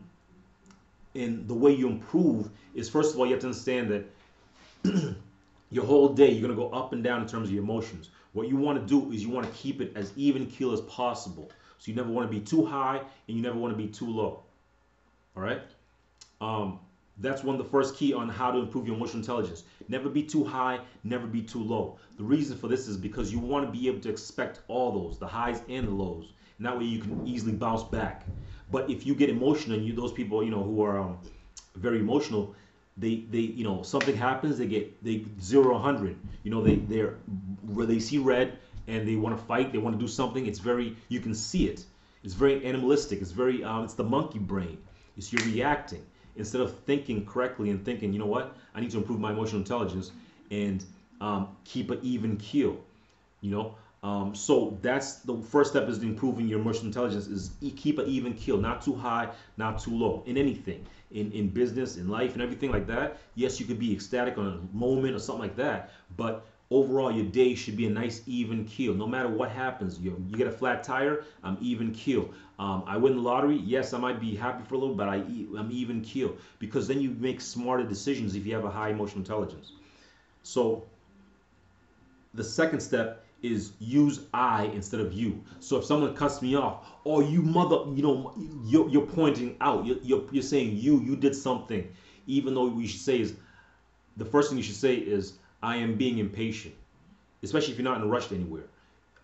and 1.16 1.48
the 1.48 1.54
way 1.54 1.72
you 1.72 1.88
improve 1.88 2.50
is 2.74 2.88
first 2.88 3.12
of 3.12 3.18
all 3.18 3.26
you 3.26 3.32
have 3.32 3.40
to 3.40 3.48
understand 3.48 3.90
that 3.90 4.04
your 5.70 5.84
whole 5.84 6.10
day 6.10 6.30
you're 6.30 6.46
going 6.46 6.56
to 6.56 6.62
go 6.62 6.70
up 6.70 6.92
and 6.92 7.02
down 7.02 7.20
in 7.22 7.26
terms 7.26 7.48
of 7.48 7.54
your 7.54 7.64
emotions 7.64 8.10
what 8.36 8.48
you 8.48 8.56
want 8.56 8.78
to 8.78 8.86
do 8.86 9.10
is 9.12 9.22
you 9.22 9.30
want 9.30 9.46
to 9.46 9.52
keep 9.58 9.80
it 9.80 9.92
as 9.96 10.12
even 10.14 10.44
keel 10.44 10.70
as 10.72 10.82
possible. 10.82 11.50
So 11.78 11.90
you 11.90 11.96
never 11.96 12.10
want 12.10 12.30
to 12.30 12.38
be 12.38 12.44
too 12.44 12.66
high 12.66 12.98
and 12.98 13.36
you 13.36 13.42
never 13.42 13.56
want 13.56 13.72
to 13.72 13.78
be 13.78 13.88
too 13.88 14.06
low. 14.06 14.42
All 15.34 15.42
right? 15.42 15.62
Um, 16.42 16.80
that's 17.16 17.42
one 17.42 17.58
of 17.58 17.64
the 17.64 17.70
first 17.70 17.96
key 17.96 18.12
on 18.12 18.28
how 18.28 18.50
to 18.50 18.58
improve 18.58 18.86
your 18.86 18.94
emotional 18.94 19.20
intelligence. 19.20 19.64
Never 19.88 20.10
be 20.10 20.22
too 20.22 20.44
high 20.44 20.80
never 21.02 21.26
be 21.26 21.40
too 21.40 21.62
low. 21.62 21.98
The 22.18 22.24
reason 22.24 22.58
for 22.58 22.68
this 22.68 22.88
is 22.88 22.98
because 22.98 23.32
you 23.32 23.38
want 23.38 23.64
to 23.64 23.72
be 23.72 23.88
able 23.88 24.00
to 24.00 24.10
expect 24.10 24.60
all 24.68 24.92
those 24.92 25.18
the 25.18 25.26
highs 25.26 25.62
and 25.70 25.88
the 25.88 25.92
lows. 25.92 26.34
And 26.58 26.66
that 26.66 26.78
way 26.78 26.84
you 26.84 27.00
can 27.00 27.26
easily 27.26 27.52
bounce 27.52 27.84
back. 27.84 28.26
But 28.70 28.90
if 28.90 29.06
you 29.06 29.14
get 29.14 29.30
emotional 29.30 29.78
and 29.78 29.86
you 29.86 29.94
those 29.94 30.12
people 30.12 30.44
you 30.44 30.50
know 30.50 30.62
who 30.62 30.82
are 30.82 30.98
um, 30.98 31.18
very 31.74 32.00
emotional 32.00 32.54
they 32.96 33.16
they 33.30 33.40
you 33.40 33.64
know 33.64 33.82
something 33.82 34.16
happens 34.16 34.58
they 34.58 34.66
get 34.66 35.02
they 35.04 35.24
zero 35.40 35.72
100 35.72 36.16
you 36.42 36.50
know 36.50 36.62
they 36.62 36.76
they're 36.76 37.14
where 37.62 37.86
they 37.86 37.98
see 37.98 38.18
red 38.18 38.58
and 38.86 39.06
they 39.06 39.16
want 39.16 39.36
to 39.38 39.44
fight 39.44 39.72
they 39.72 39.78
want 39.78 39.94
to 39.98 40.00
do 40.00 40.08
something 40.08 40.46
it's 40.46 40.58
very 40.58 40.96
you 41.08 41.20
can 41.20 41.34
see 41.34 41.66
it. 41.68 41.84
It's 42.24 42.34
very 42.34 42.64
animalistic 42.64 43.20
it's 43.20 43.30
very 43.32 43.62
um, 43.64 43.84
it's 43.84 43.94
the 43.94 44.04
monkey 44.04 44.38
brain. 44.38 44.78
It's 45.16 45.32
you're 45.32 45.42
reacting. 45.42 46.04
Instead 46.36 46.60
of 46.60 46.78
thinking 46.80 47.24
correctly 47.24 47.70
and 47.70 47.84
thinking 47.84 48.12
you 48.12 48.18
know 48.18 48.26
what? 48.26 48.56
I 48.74 48.80
need 48.80 48.90
to 48.90 48.98
improve 48.98 49.20
my 49.20 49.30
emotional 49.32 49.60
intelligence 49.60 50.12
and 50.50 50.84
um, 51.20 51.56
keep 51.64 51.90
an 51.90 51.98
even 52.02 52.36
keel. 52.36 52.80
You 53.40 53.50
know 53.50 53.74
um, 54.06 54.34
so 54.34 54.78
that's 54.82 55.16
the 55.30 55.36
first 55.52 55.70
step 55.70 55.88
is 55.88 56.02
improving 56.02 56.46
your 56.48 56.60
emotional 56.60 56.86
intelligence 56.86 57.26
is 57.26 57.50
keep 57.76 57.98
an 57.98 58.06
even 58.06 58.32
keel 58.34 58.58
not 58.58 58.82
too 58.82 58.94
high 58.94 59.26
not 59.56 59.78
too 59.78 59.94
low 60.04 60.22
in 60.26 60.36
anything 60.36 60.86
in, 61.10 61.32
in 61.32 61.48
business, 61.48 61.96
in 61.96 62.08
life, 62.08 62.34
and 62.34 62.42
everything 62.42 62.70
like 62.70 62.86
that. 62.86 63.18
Yes, 63.34 63.60
you 63.60 63.66
could 63.66 63.78
be 63.78 63.92
ecstatic 63.92 64.38
on 64.38 64.46
a 64.46 64.76
moment 64.76 65.14
or 65.14 65.18
something 65.18 65.42
like 65.42 65.56
that, 65.56 65.90
but 66.16 66.46
overall, 66.70 67.12
your 67.12 67.26
day 67.26 67.54
should 67.54 67.76
be 67.76 67.86
a 67.86 67.90
nice 67.90 68.22
even 68.26 68.64
keel. 68.64 68.92
No 68.94 69.06
matter 69.06 69.28
what 69.28 69.50
happens, 69.50 69.98
you, 70.00 70.22
you 70.28 70.36
get 70.36 70.48
a 70.48 70.52
flat 70.52 70.82
tire, 70.82 71.24
I'm 71.44 71.56
even 71.60 71.92
keel. 71.92 72.30
Um, 72.58 72.82
I 72.86 72.96
win 72.96 73.16
the 73.16 73.22
lottery, 73.22 73.56
yes, 73.56 73.92
I 73.92 73.98
might 73.98 74.20
be 74.20 74.34
happy 74.34 74.64
for 74.64 74.74
a 74.74 74.78
little, 74.78 74.94
but 74.94 75.08
I, 75.08 75.16
I'm 75.56 75.68
even 75.70 76.00
keel 76.00 76.36
because 76.58 76.88
then 76.88 77.00
you 77.00 77.10
make 77.10 77.40
smarter 77.40 77.84
decisions 77.84 78.34
if 78.34 78.46
you 78.46 78.54
have 78.54 78.64
a 78.64 78.70
high 78.70 78.90
emotional 78.90 79.18
intelligence. 79.18 79.72
So 80.42 80.84
the 82.34 82.44
second 82.44 82.80
step 82.80 83.25
is 83.42 83.72
use 83.78 84.20
I 84.32 84.64
instead 84.66 85.00
of 85.00 85.12
you. 85.12 85.42
So 85.60 85.76
if 85.76 85.84
someone 85.84 86.14
cuts 86.14 86.42
me 86.42 86.56
off, 86.56 86.86
or 87.04 87.22
you 87.22 87.42
mother, 87.42 87.76
you 87.94 88.02
know, 88.02 88.34
you're, 88.64 88.88
you're 88.88 89.06
pointing 89.06 89.56
out, 89.60 89.86
you're, 89.86 89.98
you're, 90.02 90.24
you're 90.32 90.42
saying 90.42 90.76
you, 90.76 91.00
you 91.02 91.16
did 91.16 91.34
something, 91.34 91.88
even 92.26 92.54
though 92.54 92.66
we 92.66 92.86
should 92.86 93.00
say 93.00 93.20
is, 93.20 93.34
the 94.16 94.24
first 94.24 94.48
thing 94.48 94.56
you 94.56 94.64
should 94.64 94.74
say 94.74 94.94
is, 94.94 95.34
I 95.62 95.76
am 95.76 95.96
being 95.96 96.18
impatient, 96.18 96.74
especially 97.42 97.72
if 97.72 97.78
you're 97.78 97.84
not 97.84 97.98
in 97.98 98.02
a 98.04 98.06
rush 98.06 98.32
anywhere. 98.32 98.64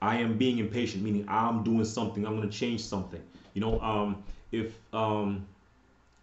I 0.00 0.16
am 0.16 0.37
being 0.37 0.59
impatient, 0.59 1.02
meaning 1.02 1.25
I'm 1.28 1.62
doing 1.62 1.85
something, 1.85 2.26
I'm 2.26 2.37
going 2.37 2.49
to 2.49 2.57
change 2.57 2.83
something, 2.83 3.23
you 3.54 3.61
know, 3.61 3.81
um, 3.81 4.23
if 4.50 4.76
um, 4.92 5.47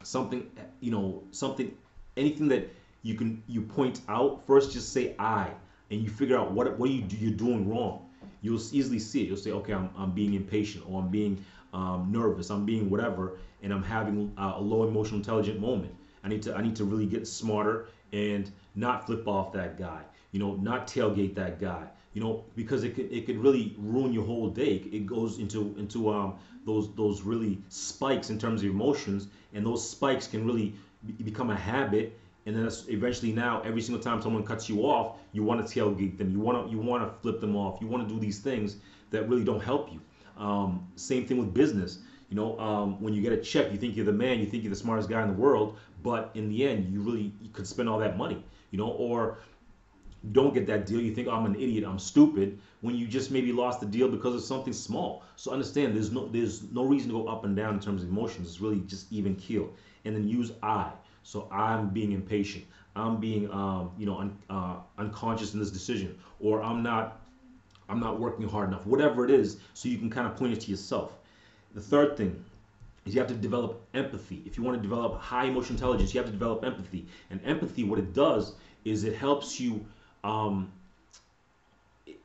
something 0.03 0.49
you 0.79 0.91
know 0.91 1.21
something 1.31 1.75
anything 2.15 2.47
that 2.47 2.69
you 3.03 3.15
can 3.15 3.41
you 3.47 3.61
point 3.61 4.01
out 4.07 4.41
first 4.47 4.71
just 4.71 4.93
say 4.93 5.15
i 5.19 5.51
and 5.91 6.01
you 6.03 6.09
figure 6.09 6.37
out 6.37 6.51
what 6.51 6.77
what 6.77 6.89
you 6.89 7.01
do, 7.01 7.15
you're 7.17 7.31
doing 7.31 7.69
wrong 7.69 8.05
you'll 8.41 8.61
easily 8.71 8.99
see 8.99 9.23
it. 9.23 9.27
You'll 9.27 9.37
say 9.37 9.51
okay 9.51 9.73
i'm, 9.73 9.89
I'm 9.97 10.11
being 10.11 10.33
impatient 10.33 10.83
or 10.87 11.01
i'm 11.01 11.09
being 11.09 11.43
um, 11.73 12.07
nervous. 12.11 12.49
I'm 12.49 12.65
being 12.65 12.89
whatever 12.89 13.37
and 13.61 13.73
i'm 13.73 13.83
having 13.83 14.31
a, 14.37 14.53
a 14.57 14.61
low 14.61 14.83
emotional 14.87 15.17
intelligent 15.17 15.59
moment. 15.59 15.93
I 16.23 16.27
need 16.29 16.41
to 16.43 16.55
i 16.55 16.61
need 16.61 16.75
to 16.77 16.85
really 16.85 17.05
get 17.05 17.27
smarter 17.27 17.87
and 18.13 18.49
not 18.75 19.05
flip 19.05 19.27
off 19.27 19.51
that 19.53 19.77
guy 19.77 20.01
you 20.31 20.39
know 20.39 20.55
not 20.55 20.87
tailgate 20.87 21.35
that 21.35 21.59
guy 21.59 21.87
you 22.13 22.21
know 22.21 22.43
because 22.55 22.83
it 22.83 22.95
could 22.95 23.11
it 23.11 23.25
could 23.25 23.37
really 23.37 23.75
ruin 23.77 24.13
your 24.13 24.25
whole 24.25 24.49
day. 24.49 24.83
It 24.91 25.05
goes 25.05 25.39
into 25.39 25.75
into 25.77 26.09
um 26.09 26.35
those 26.65 26.93
those 26.95 27.21
really 27.21 27.59
spikes 27.69 28.29
in 28.29 28.39
terms 28.39 28.63
of 28.63 28.69
emotions 28.69 29.27
and 29.53 29.65
those 29.65 29.87
spikes 29.87 30.27
can 30.27 30.45
really 30.45 30.73
be, 31.05 31.13
become 31.23 31.49
a 31.49 31.55
habit 31.55 32.17
and 32.49 32.57
then 32.57 32.71
eventually 32.87 33.31
now 33.31 33.61
every 33.61 33.81
single 33.81 34.01
time 34.01 34.21
someone 34.21 34.43
cuts 34.43 34.67
you 34.67 34.81
off 34.81 35.17
you 35.31 35.43
want 35.43 35.65
to 35.65 35.79
tailgate 35.79 36.17
them. 36.17 36.31
You 36.31 36.39
want 36.39 36.65
to 36.65 36.71
you 36.71 36.79
want 36.79 37.03
to 37.03 37.21
flip 37.21 37.39
them 37.39 37.55
off. 37.55 37.79
You 37.81 37.87
want 37.87 38.07
to 38.07 38.13
do 38.13 38.19
these 38.19 38.39
things 38.39 38.77
that 39.11 39.29
really 39.29 39.43
don't 39.43 39.63
help 39.63 39.91
you. 39.93 40.01
Um, 40.37 40.87
same 40.95 41.25
thing 41.25 41.37
with 41.37 41.53
business. 41.53 41.99
You 42.29 42.35
know 42.35 42.59
um, 42.59 43.01
when 43.01 43.13
you 43.13 43.21
get 43.21 43.31
a 43.31 43.37
check 43.37 43.71
you 43.71 43.77
think 43.77 43.95
you're 43.95 44.05
the 44.05 44.11
man 44.11 44.39
you 44.39 44.45
think 44.45 44.63
you're 44.63 44.69
the 44.69 44.83
smartest 44.85 45.09
guy 45.09 45.21
in 45.21 45.27
the 45.27 45.33
world 45.33 45.77
but 46.03 46.31
in 46.35 46.49
the 46.49 46.67
end 46.67 46.93
you 46.93 47.01
really 47.01 47.33
you 47.41 47.49
could 47.51 47.67
spend 47.67 47.89
all 47.89 47.99
that 47.99 48.17
money 48.17 48.43
you 48.71 48.77
know? 48.77 48.89
Or 48.89 49.39
don't 50.33 50.53
get 50.53 50.67
that 50.67 50.85
deal. 50.85 50.99
You 50.99 51.13
think 51.13 51.27
oh, 51.27 51.31
i'm 51.31 51.45
an 51.45 51.55
idiot. 51.55 51.85
I'm 51.87 51.99
stupid 51.99 52.59
when 52.81 52.95
you 52.95 53.07
just 53.07 53.31
maybe 53.31 53.51
lost 53.51 53.79
the 53.79 53.85
deal 53.85 54.09
because 54.09 54.35
of 54.35 54.41
something 54.41 54.73
small. 54.73 55.23
So 55.35 55.51
understand 55.51 55.95
there's 55.95 56.11
no 56.11 56.27
there's 56.27 56.63
no 56.71 56.83
reason 56.83 57.09
to 57.09 57.23
go 57.23 57.27
up 57.27 57.45
and 57.45 57.55
down 57.55 57.75
in 57.75 57.79
terms 57.79 58.03
of 58.03 58.09
emotions. 58.09 58.47
It's 58.47 58.61
really 58.61 58.81
just 58.81 59.11
even 59.11 59.35
keel. 59.35 59.69
And 60.05 60.15
then 60.15 60.27
use 60.27 60.51
i 60.63 60.91
so 61.29 61.47
I'm 61.51 61.89
being 61.89 62.13
impatient. 62.13 62.65
I'm 62.95 63.17
being, 63.19 63.51
um, 63.51 63.91
you 63.99 64.07
know, 64.07 64.17
un, 64.17 64.35
uh, 64.49 64.77
unconscious 64.97 65.53
in 65.53 65.59
this 65.59 65.69
decision, 65.69 66.17
or 66.39 66.63
I'm 66.63 66.81
not, 66.81 67.21
I'm 67.87 67.99
not 67.99 68.19
working 68.19 68.47
hard 68.47 68.69
enough. 68.69 68.83
Whatever 68.87 69.25
it 69.25 69.31
is, 69.31 69.57
so 69.75 69.89
you 69.89 69.99
can 69.99 70.09
kind 70.09 70.25
of 70.25 70.35
point 70.35 70.53
it 70.53 70.61
to 70.61 70.71
yourself. 70.71 71.11
The 71.75 71.81
third 71.81 72.17
thing 72.17 72.43
is 73.05 73.13
you 73.13 73.19
have 73.21 73.29
to 73.29 73.35
develop 73.35 73.79
empathy. 73.93 74.41
If 74.47 74.57
you 74.57 74.63
want 74.63 74.77
to 74.77 74.81
develop 74.81 75.19
high 75.19 75.45
emotional 75.45 75.75
intelligence, 75.75 76.15
you 76.15 76.19
have 76.19 76.25
to 76.25 76.31
develop 76.31 76.65
empathy. 76.65 77.05
And 77.29 77.39
empathy, 77.45 77.83
what 77.83 77.99
it 77.99 78.11
does 78.11 78.53
is 78.83 79.03
it 79.03 79.15
helps 79.15 79.59
you, 79.59 79.85
um, 80.23 80.71
it, 82.07 82.17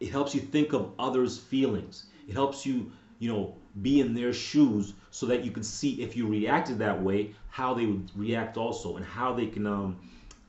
it 0.00 0.10
helps 0.10 0.34
you 0.34 0.42
think 0.42 0.74
of 0.74 0.92
others' 0.98 1.38
feelings. 1.38 2.04
It 2.28 2.34
helps 2.34 2.66
you, 2.66 2.92
you 3.20 3.30
know, 3.30 3.54
be 3.82 4.00
in 4.00 4.14
their 4.14 4.32
shoes 4.32 4.94
so 5.10 5.26
that 5.26 5.44
you 5.44 5.52
can 5.52 5.62
see 5.62 6.02
if 6.02 6.16
you 6.16 6.26
reacted 6.26 6.78
that 6.80 7.00
way 7.00 7.32
how 7.50 7.72
they 7.72 7.86
would 7.86 8.10
react 8.16 8.56
also 8.56 8.96
and 8.96 9.04
how 9.04 9.32
they 9.32 9.46
can 9.46 9.66
um 9.66 9.96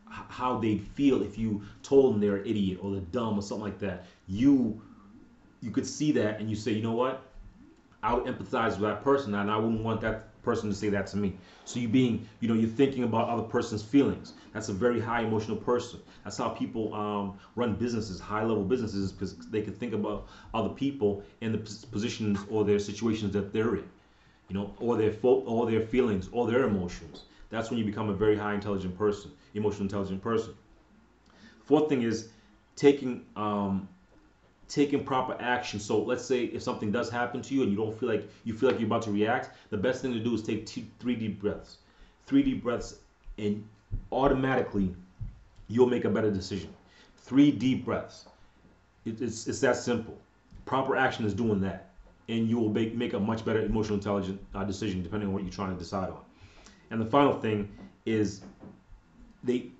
how 0.07 0.57
they'd 0.57 0.81
feel 0.81 1.21
if 1.21 1.37
you 1.37 1.61
told 1.83 2.13
them 2.13 2.19
they're 2.19 2.37
an 2.37 2.45
idiot 2.45 2.79
or 2.81 2.91
they're 2.91 3.01
dumb 3.11 3.37
or 3.37 3.41
something 3.41 3.63
like 3.63 3.79
that. 3.79 4.05
You 4.27 4.81
you 5.61 5.69
could 5.69 5.85
see 5.85 6.11
that 6.13 6.39
and 6.39 6.49
you 6.49 6.55
say 6.55 6.71
you 6.71 6.81
know 6.81 6.93
what? 6.93 7.21
I 8.01 8.15
would 8.15 8.25
empathize 8.25 8.71
with 8.71 8.81
that 8.81 9.03
person 9.03 9.35
and 9.35 9.51
i 9.51 9.57
wouldn't 9.57 9.83
want 9.83 10.01
that 10.01 10.30
person 10.43 10.69
to 10.69 10.75
say 10.75 10.89
that 10.89 11.07
to 11.07 11.17
me. 11.17 11.37
So 11.65 11.79
you 11.79 11.87
being, 11.87 12.27
you 12.39 12.47
know, 12.47 12.53
you're 12.53 12.69
thinking 12.69 13.03
about 13.03 13.29
other 13.29 13.43
person's 13.43 13.83
feelings. 13.83 14.33
That's 14.53 14.69
a 14.69 14.73
very 14.73 14.99
high 14.99 15.21
emotional 15.21 15.57
person. 15.57 15.99
That's 16.23 16.37
how 16.37 16.49
people 16.49 16.93
um, 16.93 17.39
run 17.55 17.75
businesses, 17.75 18.19
high 18.19 18.43
level 18.43 18.63
businesses, 18.63 19.11
because 19.11 19.35
they 19.49 19.61
can 19.61 19.73
think 19.73 19.93
about 19.93 20.27
other 20.53 20.69
people 20.69 21.23
and 21.41 21.53
the 21.53 21.87
positions 21.87 22.39
or 22.49 22.63
their 22.63 22.79
situations 22.79 23.33
that 23.33 23.53
they're 23.53 23.75
in, 23.75 23.89
you 24.49 24.55
know, 24.55 24.73
or 24.79 24.97
their 24.97 25.11
fo- 25.11 25.41
or 25.41 25.69
their 25.69 25.81
feelings 25.81 26.29
or 26.31 26.47
their 26.47 26.63
emotions. 26.63 27.23
That's 27.49 27.69
when 27.69 27.79
you 27.79 27.85
become 27.85 28.09
a 28.09 28.13
very 28.13 28.37
high 28.37 28.53
intelligent 28.53 28.97
person, 28.97 29.31
emotional 29.53 29.83
intelligent 29.83 30.21
person. 30.21 30.53
Fourth 31.65 31.89
thing 31.89 32.01
is 32.01 32.29
taking 32.75 33.25
um, 33.35 33.87
taking 34.71 35.03
proper 35.03 35.35
action. 35.39 35.79
So 35.79 36.01
let's 36.01 36.25
say 36.25 36.45
if 36.45 36.63
something 36.63 36.91
does 36.91 37.09
happen 37.09 37.41
to 37.41 37.53
you 37.53 37.63
and 37.63 37.71
you 37.71 37.77
don't 37.77 37.97
feel 37.99 38.07
like 38.07 38.29
you 38.45 38.53
feel 38.53 38.69
like 38.69 38.79
you're 38.79 38.87
about 38.87 39.01
to 39.03 39.11
react, 39.11 39.49
the 39.69 39.77
best 39.77 40.01
thing 40.01 40.13
to 40.13 40.19
do 40.19 40.33
is 40.33 40.41
take 40.41 40.65
two, 40.65 40.85
three 40.99 41.15
deep 41.15 41.41
breaths. 41.41 41.77
Three 42.25 42.41
deep 42.41 42.63
breaths, 42.63 42.99
and 43.37 43.67
automatically 44.11 44.95
you'll 45.67 45.89
make 45.89 46.05
a 46.05 46.09
better 46.09 46.31
decision. 46.31 46.73
Three 47.17 47.51
deep 47.51 47.83
breaths. 47.83 48.25
It, 49.05 49.21
it's, 49.21 49.47
it's 49.47 49.59
that 49.59 49.75
simple. 49.75 50.17
Proper 50.65 50.95
action 50.95 51.25
is 51.25 51.33
doing 51.33 51.59
that, 51.61 51.89
and 52.29 52.47
you 52.47 52.57
will 52.57 52.69
make, 52.69 52.95
make 52.95 53.11
a 53.13 53.19
much 53.19 53.43
better 53.43 53.61
emotional 53.61 53.97
intelligent 53.97 54.39
uh, 54.55 54.63
decision 54.63 55.03
depending 55.03 55.27
on 55.27 55.33
what 55.33 55.43
you're 55.43 55.51
trying 55.51 55.73
to 55.73 55.79
decide 55.79 56.09
on. 56.09 56.21
And 56.91 57.01
the 57.01 57.05
final 57.05 57.33
thing 57.33 57.69
is 58.05 58.41
they 59.43 59.71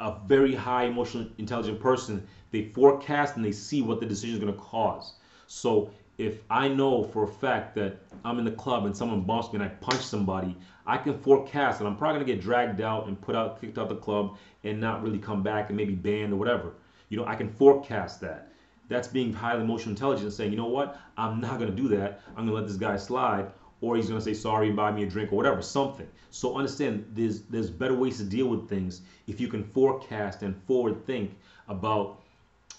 a 0.00 0.14
very 0.26 0.54
high 0.54 0.84
emotional 0.84 1.26
intelligent 1.38 1.80
person 1.80 2.26
they 2.50 2.64
forecast 2.64 3.36
and 3.36 3.44
they 3.44 3.52
see 3.52 3.82
what 3.82 4.00
the 4.00 4.06
decision 4.06 4.36
is 4.36 4.40
going 4.40 4.52
to 4.52 4.58
cause. 4.60 5.14
So 5.46 5.90
if 6.18 6.40
I 6.50 6.66
know 6.66 7.04
for 7.04 7.22
a 7.22 7.28
fact 7.28 7.76
that 7.76 7.96
I'm 8.24 8.40
in 8.40 8.44
the 8.44 8.50
club 8.50 8.86
and 8.86 8.96
someone 8.96 9.22
bumps 9.22 9.52
me 9.52 9.60
and 9.60 9.62
I 9.62 9.68
punch 9.68 10.00
somebody, 10.00 10.56
I 10.84 10.96
can 10.98 11.16
forecast 11.16 11.78
that 11.78 11.86
I'm 11.86 11.96
probably 11.96 12.20
gonna 12.20 12.34
get 12.34 12.42
dragged 12.42 12.80
out 12.80 13.06
and 13.06 13.20
put 13.20 13.36
out, 13.36 13.60
kicked 13.60 13.78
out 13.78 13.88
the 13.88 13.94
club, 13.94 14.36
and 14.64 14.80
not 14.80 15.02
really 15.02 15.18
come 15.18 15.44
back 15.44 15.68
and 15.68 15.76
maybe 15.76 15.94
banned 15.94 16.32
or 16.32 16.36
whatever. 16.36 16.72
You 17.08 17.18
know, 17.18 17.24
I 17.24 17.36
can 17.36 17.48
forecast 17.48 18.20
that. 18.22 18.52
That's 18.88 19.06
being 19.06 19.32
highly 19.32 19.62
emotional 19.62 19.90
intelligent 19.90 20.24
and 20.24 20.32
saying, 20.32 20.50
you 20.50 20.56
know 20.56 20.66
what, 20.66 20.98
I'm 21.16 21.40
not 21.40 21.60
gonna 21.60 21.70
do 21.70 21.86
that. 21.88 22.20
I'm 22.30 22.46
gonna 22.46 22.52
let 22.52 22.66
this 22.66 22.76
guy 22.76 22.96
slide, 22.96 23.52
or 23.80 23.94
he's 23.94 24.08
gonna 24.08 24.20
say 24.20 24.34
sorry 24.34 24.66
and 24.66 24.76
buy 24.76 24.90
me 24.90 25.04
a 25.04 25.06
drink 25.06 25.32
or 25.32 25.36
whatever, 25.36 25.62
something. 25.62 26.08
So 26.30 26.56
understand, 26.56 27.04
there's 27.12 27.42
there's 27.42 27.70
better 27.70 27.94
ways 27.94 28.16
to 28.16 28.24
deal 28.24 28.48
with 28.48 28.68
things 28.68 29.02
if 29.28 29.40
you 29.40 29.46
can 29.46 29.62
forecast 29.62 30.42
and 30.42 30.60
forward 30.64 31.06
think 31.06 31.38
about 31.68 32.22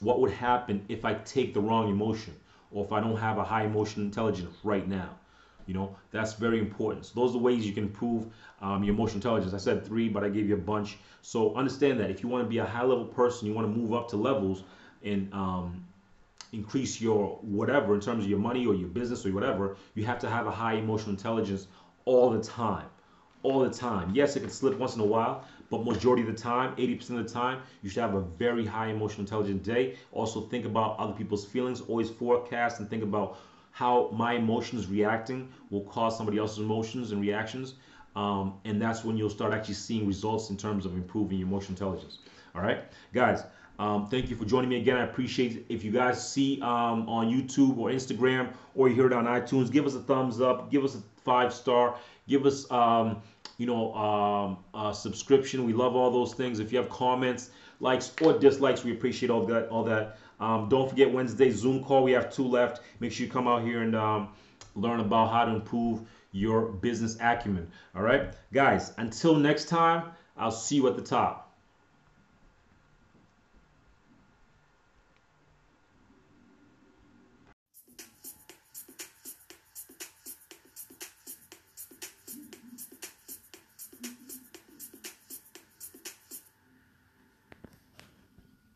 what 0.02 0.20
would 0.22 0.32
happen 0.32 0.86
if 0.88 1.06
I 1.06 1.14
take 1.14 1.54
the 1.54 1.62
wrong 1.62 1.90
emotion 1.90 2.36
or 2.72 2.86
if 2.86 2.92
I 2.92 3.00
don't 3.00 3.18
have 3.18 3.38
a 3.38 3.44
high 3.44 3.64
emotional 3.64 4.06
intelligence 4.06 4.56
right 4.64 4.88
now. 4.88 5.18
You 5.66 5.74
know, 5.76 5.96
that's 6.12 6.34
very 6.34 6.60
important. 6.60 7.06
So 7.06 7.20
those 7.20 7.30
are 7.32 7.34
the 7.34 7.40
ways 7.40 7.66
you 7.66 7.74
can 7.74 7.84
improve 7.84 8.26
um, 8.62 8.84
your 8.84 8.96
emotional 8.96 9.18
intelligence. 9.18 9.54
I 9.54 9.58
said 9.58 9.86
three, 9.86 10.10
but 10.10 10.24
I 10.24 10.30
gave 10.30 10.50
you 10.50 10.56
a 10.56 10.58
bunch. 10.58 10.98
So 11.22 11.56
understand 11.56 12.00
that 12.00 12.10
if 12.10 12.24
you 12.24 12.30
want 12.30 12.44
to 12.44 12.50
be 12.50 12.58
a 12.58 12.66
high 12.66 12.84
level 12.84 13.06
person, 13.06 13.48
you 13.48 13.54
want 13.54 13.72
to 13.72 13.80
move 13.80 13.94
up 13.94 14.10
to 14.10 14.18
levels 14.18 14.64
and 15.04 15.32
um, 15.34 15.86
increase 16.54 17.00
your 17.00 17.38
whatever 17.42 17.94
in 17.94 18.02
terms 18.02 18.24
of 18.24 18.30
your 18.30 18.40
money 18.40 18.66
or 18.66 18.74
your 18.74 18.88
business 18.88 19.26
or 19.26 19.32
whatever, 19.32 19.78
you 19.94 20.06
have 20.06 20.20
to 20.20 20.30
have 20.30 20.48
a 20.48 20.52
high 20.52 20.74
emotional 20.74 21.12
intelligence 21.12 21.68
all 22.06 22.32
the 22.32 22.42
time. 22.42 22.88
All 23.44 23.60
the 23.60 23.70
time. 23.70 24.12
Yes, 24.14 24.36
it 24.36 24.42
can 24.42 24.50
slip 24.50 24.78
once 24.78 24.96
in 24.96 25.02
a 25.02 25.06
while, 25.06 25.46
but 25.70 25.86
majority 25.86 26.24
of 26.24 26.28
the 26.28 26.42
time, 26.42 26.76
80% 26.76 27.20
of 27.20 27.28
the 27.28 27.34
time, 27.34 27.62
you 27.82 27.90
should 27.90 28.02
have 28.02 28.16
a 28.16 28.22
very 28.22 28.66
high 28.66 28.88
emotional 28.88 29.22
intelligence 29.22 29.66
day. 29.66 29.98
Also 30.12 30.42
think 30.42 30.66
about 30.66 30.98
other 30.98 31.14
people's 31.14 31.46
feelings. 31.46 31.82
Always 31.82 32.10
forecast 32.10 32.80
and 32.80 32.90
think 32.90 33.04
about 33.04 33.38
how 33.72 34.10
my 34.12 34.34
emotions 34.34 34.88
reacting 34.88 35.50
will 35.70 35.84
cause 35.84 36.18
somebody 36.18 36.38
else's 36.38 36.60
emotions 36.60 37.12
and 37.12 37.22
reactions. 37.22 37.76
Um, 38.16 38.56
and 38.66 38.82
that's 38.82 39.04
when 39.04 39.16
you'll 39.16 39.30
start 39.30 39.54
actually 39.54 39.76
seeing 39.76 40.08
results 40.08 40.50
in 40.50 40.58
terms 40.58 40.86
of 40.86 40.96
improving 40.96 41.38
your 41.38 41.48
emotional 41.48 41.74
intelligence. 41.74 42.20
All 42.56 42.62
right, 42.62 42.84
guys. 43.14 43.44
Um, 43.78 44.10
thank 44.10 44.30
you 44.30 44.36
for 44.36 44.44
joining 44.44 44.70
me 44.70 44.76
again. 44.76 44.98
I 44.98 45.04
appreciate. 45.04 45.66
If 45.70 45.86
you 45.86 45.92
guys 45.92 46.30
see 46.30 46.60
um, 46.62 47.08
on 47.08 47.32
YouTube 47.32 47.78
or 47.78 47.90
Instagram 47.90 48.52
or 48.76 48.90
you 48.90 48.96
hear 48.96 49.08
it 49.08 49.14
on 49.14 49.26
iTunes, 49.26 49.72
give 49.72 49.86
us 49.86 49.96
a 49.96 50.02
thumbs 50.02 50.42
up, 50.42 50.70
give 50.70 50.84
us 50.84 50.96
a 50.96 51.02
five 51.24 51.54
star, 51.54 51.96
give 52.28 52.46
us 52.46 52.70
um, 52.72 53.22
you 53.60 53.66
know, 53.66 53.94
um, 53.94 54.58
uh, 54.74 54.94
subscription. 54.94 55.66
We 55.66 55.74
love 55.74 55.96
all 55.96 56.10
those 56.10 56.34
things. 56.34 56.60
If 56.60 56.72
you 56.72 56.80
have 56.80 56.90
comments, 56.90 57.52
likes, 57.82 58.14
or 58.22 58.40
dislikes, 58.40 58.86
we 58.86 58.92
appreciate 58.94 59.30
all 59.30 59.46
that. 59.48 59.68
All 59.68 59.84
that. 59.84 60.18
Um, 60.40 60.70
don't 60.70 60.90
forget 60.90 61.12
Wednesday 61.12 61.52
Zoom 61.52 61.84
call. 61.84 62.04
We 62.04 62.14
have 62.14 62.30
two 62.30 62.48
left. 62.48 62.80
Make 63.02 63.12
sure 63.12 63.26
you 63.26 63.32
come 63.32 63.48
out 63.50 63.62
here 63.62 63.82
and 63.82 63.96
um, 63.96 64.30
learn 64.76 65.02
about 65.02 65.30
how 65.30 65.44
to 65.44 65.52
improve 65.52 66.02
your 66.32 66.62
business 66.62 67.18
acumen. 67.20 67.68
All 67.94 68.02
right, 68.02 68.34
guys. 68.54 68.94
Until 68.98 69.36
next 69.36 69.66
time, 69.66 70.06
I'll 70.38 70.52
see 70.52 70.78
you 70.78 70.88
at 70.88 70.96
the 70.96 71.02
top. 71.02 71.49